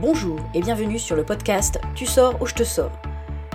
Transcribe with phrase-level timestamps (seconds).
[0.00, 2.92] Bonjour et bienvenue sur le podcast Tu sors ou je te sors.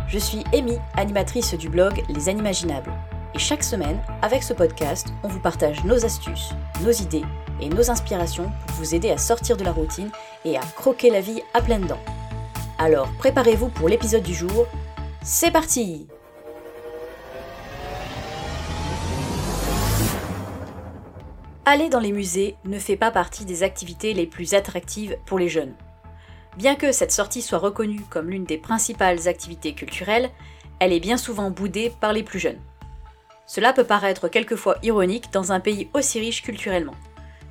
[0.10, 2.92] Je suis Amy, animatrice du blog Les Animaginables.
[3.34, 6.52] Et chaque semaine, avec ce podcast, on vous partage nos astuces,
[6.84, 7.24] nos idées
[7.62, 10.12] et nos inspirations pour vous aider à sortir de la routine
[10.44, 12.04] et à croquer la vie à pleines dents.
[12.78, 14.68] Alors préparez-vous pour l'épisode du jour.
[15.24, 16.08] C'est parti
[21.64, 25.48] Aller dans les musées ne fait pas partie des activités les plus attractives pour les
[25.48, 25.74] jeunes.
[26.58, 30.30] Bien que cette sortie soit reconnue comme l'une des principales activités culturelles,
[30.80, 32.60] elle est bien souvent boudée par les plus jeunes.
[33.46, 36.96] Cela peut paraître quelquefois ironique dans un pays aussi riche culturellement,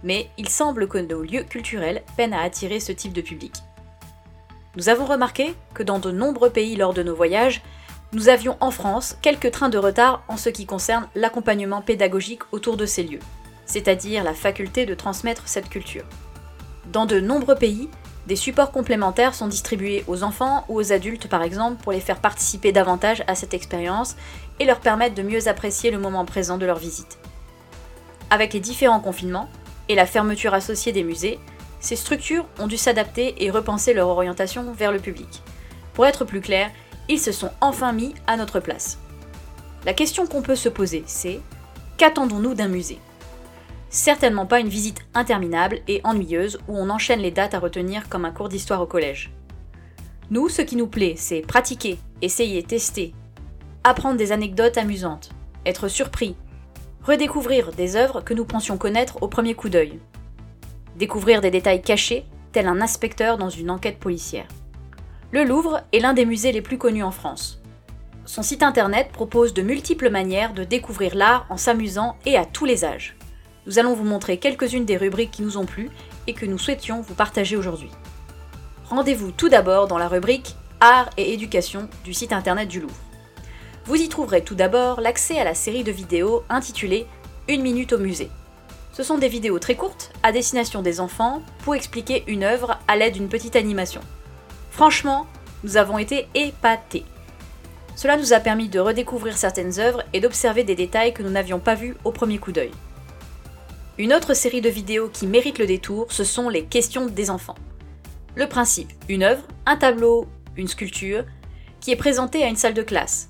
[0.02, 3.54] mais il semble que nos lieux culturels peinent à attirer ce type de public.
[4.76, 7.62] Nous avons remarqué que dans de nombreux pays lors de nos voyages,
[8.12, 12.76] nous avions en France quelques trains de retard en ce qui concerne l'accompagnement pédagogique autour
[12.76, 13.20] de ces lieux
[13.72, 16.04] c'est-à-dire la faculté de transmettre cette culture.
[16.92, 17.88] Dans de nombreux pays,
[18.26, 22.20] des supports complémentaires sont distribués aux enfants ou aux adultes par exemple pour les faire
[22.20, 24.16] participer davantage à cette expérience
[24.60, 27.18] et leur permettre de mieux apprécier le moment présent de leur visite.
[28.30, 29.48] Avec les différents confinements
[29.88, 31.40] et la fermeture associée des musées,
[31.80, 35.42] ces structures ont dû s'adapter et repenser leur orientation vers le public.
[35.94, 36.70] Pour être plus clair,
[37.08, 38.98] ils se sont enfin mis à notre place.
[39.84, 41.40] La question qu'on peut se poser, c'est
[41.96, 43.00] qu'attendons-nous d'un musée?
[43.92, 48.24] Certainement pas une visite interminable et ennuyeuse où on enchaîne les dates à retenir comme
[48.24, 49.30] un cours d'histoire au collège.
[50.30, 53.12] Nous, ce qui nous plaît, c'est pratiquer, essayer, tester,
[53.84, 55.32] apprendre des anecdotes amusantes,
[55.66, 56.36] être surpris,
[57.02, 60.00] redécouvrir des œuvres que nous pensions connaître au premier coup d'œil,
[60.96, 64.48] découvrir des détails cachés, tel un inspecteur dans une enquête policière.
[65.32, 67.60] Le Louvre est l'un des musées les plus connus en France.
[68.24, 72.64] Son site internet propose de multiples manières de découvrir l'art en s'amusant et à tous
[72.64, 73.16] les âges
[73.66, 75.90] nous allons vous montrer quelques-unes des rubriques qui nous ont plu
[76.26, 77.90] et que nous souhaitions vous partager aujourd'hui.
[78.88, 82.96] Rendez-vous tout d'abord dans la rubrique Art et éducation du site internet du Louvre.
[83.84, 87.06] Vous y trouverez tout d'abord l'accès à la série de vidéos intitulée
[87.48, 88.30] Une minute au musée.
[88.92, 92.96] Ce sont des vidéos très courtes à destination des enfants pour expliquer une œuvre à
[92.96, 94.02] l'aide d'une petite animation.
[94.70, 95.26] Franchement,
[95.64, 97.04] nous avons été épatés.
[97.94, 101.60] Cela nous a permis de redécouvrir certaines œuvres et d'observer des détails que nous n'avions
[101.60, 102.72] pas vus au premier coup d'œil.
[103.98, 107.56] Une autre série de vidéos qui mérite le détour, ce sont les questions des enfants.
[108.34, 110.26] Le principe, une œuvre, un tableau,
[110.56, 111.26] une sculpture,
[111.78, 113.28] qui est présentée à une salle de classe.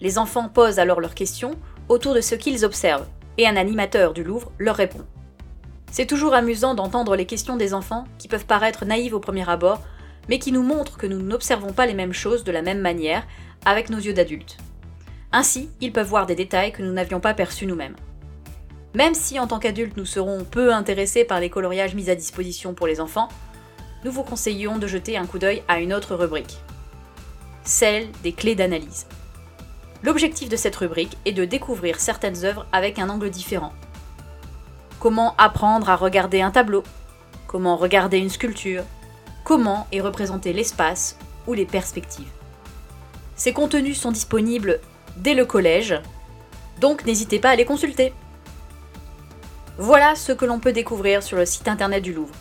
[0.00, 1.56] Les enfants posent alors leurs questions
[1.88, 3.08] autour de ce qu'ils observent,
[3.38, 5.04] et un animateur du Louvre leur répond.
[5.90, 9.80] C'est toujours amusant d'entendre les questions des enfants qui peuvent paraître naïves au premier abord,
[10.28, 13.26] mais qui nous montrent que nous n'observons pas les mêmes choses de la même manière
[13.64, 14.58] avec nos yeux d'adultes.
[15.32, 17.96] Ainsi, ils peuvent voir des détails que nous n'avions pas perçus nous-mêmes.
[18.94, 22.74] Même si en tant qu'adultes nous serons peu intéressés par les coloriages mis à disposition
[22.74, 23.28] pour les enfants,
[24.04, 26.58] nous vous conseillons de jeter un coup d'œil à une autre rubrique,
[27.64, 29.06] celle des clés d'analyse.
[30.04, 33.72] L'objectif de cette rubrique est de découvrir certaines œuvres avec un angle différent.
[35.00, 36.84] Comment apprendre à regarder un tableau?
[37.48, 38.84] Comment regarder une sculpture?
[39.42, 42.30] Comment est représenté l'espace ou les perspectives?
[43.34, 44.78] Ces contenus sont disponibles
[45.16, 46.00] dès le collège,
[46.80, 48.12] donc n'hésitez pas à les consulter.
[49.76, 52.34] Voilà ce que l'on peut découvrir sur le site internet du Louvre.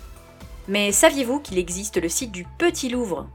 [0.68, 3.28] Mais saviez-vous qu'il existe le site du Petit Louvre?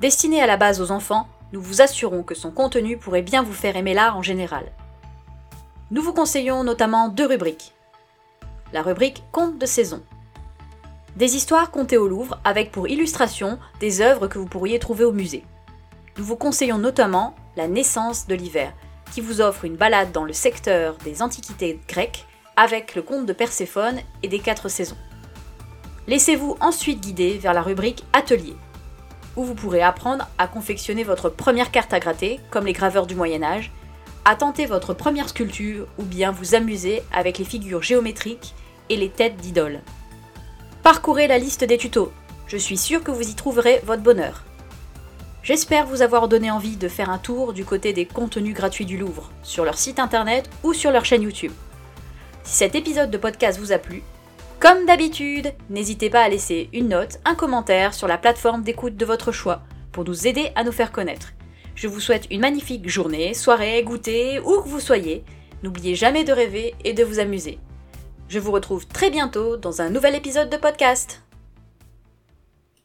[0.00, 3.52] Destiné à la base aux enfants, nous vous assurons que son contenu pourrait bien vous
[3.52, 4.72] faire aimer l'art en général.
[5.92, 7.72] Nous vous conseillons notamment deux rubriques.
[8.72, 10.02] La rubrique Contes de saison.
[11.14, 15.12] Des histoires contées au Louvre avec pour illustration des œuvres que vous pourriez trouver au
[15.12, 15.44] musée.
[16.18, 18.72] Nous vous conseillons notamment La naissance de l'hiver,
[19.12, 23.32] qui vous offre une balade dans le secteur des antiquités grecques avec le conte de
[23.32, 24.96] Perséphone et des quatre saisons.
[26.08, 28.56] Laissez-vous ensuite guider vers la rubrique Atelier,
[29.36, 33.14] où vous pourrez apprendre à confectionner votre première carte à gratter, comme les graveurs du
[33.14, 33.72] Moyen Âge,
[34.24, 38.54] à tenter votre première sculpture ou bien vous amuser avec les figures géométriques
[38.88, 39.80] et les têtes d'idoles.
[40.82, 42.12] Parcourez la liste des tutos,
[42.46, 44.44] je suis sûre que vous y trouverez votre bonheur.
[45.42, 48.98] J'espère vous avoir donné envie de faire un tour du côté des contenus gratuits du
[48.98, 51.52] Louvre, sur leur site internet ou sur leur chaîne YouTube.
[52.46, 54.04] Si cet épisode de podcast vous a plu,
[54.60, 59.04] comme d'habitude, n'hésitez pas à laisser une note, un commentaire sur la plateforme d'écoute de
[59.04, 61.32] votre choix pour nous aider à nous faire connaître.
[61.74, 65.24] Je vous souhaite une magnifique journée, soirée, goûter, où que vous soyez.
[65.64, 67.58] N'oubliez jamais de rêver et de vous amuser.
[68.28, 71.25] Je vous retrouve très bientôt dans un nouvel épisode de podcast.